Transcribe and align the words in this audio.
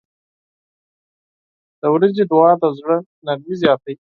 •د 1.81 1.83
ورځې 1.95 2.23
دعا 2.31 2.51
د 2.61 2.63
زړه 2.77 2.97
نرمي 3.25 3.55
زیاتوي. 3.61 3.95